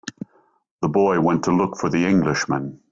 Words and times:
The 0.81 0.87
boy 0.87 1.19
went 1.21 1.43
to 1.43 1.51
look 1.51 1.77
for 1.77 1.87
the 1.87 2.07
Englishman. 2.07 2.79